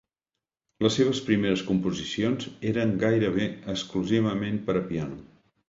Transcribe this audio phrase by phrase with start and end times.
[0.85, 5.25] Les seves primeres composicions eren gairebé exclusivament per a piano.